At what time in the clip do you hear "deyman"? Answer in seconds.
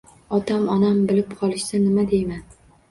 2.17-2.45